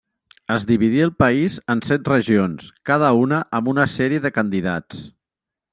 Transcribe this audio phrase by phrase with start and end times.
[0.53, 5.07] Es dividí el país en set regions, cada una amb una sèrie de candidats.